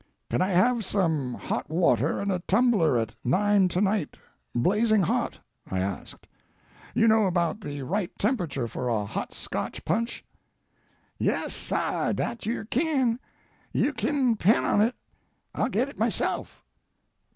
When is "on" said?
14.65-14.81